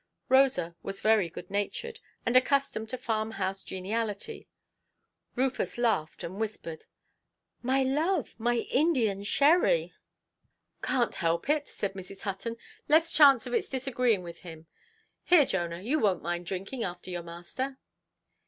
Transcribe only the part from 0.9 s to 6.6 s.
very good–natured, and accustomed to farm–house geniality. Rufus laughed and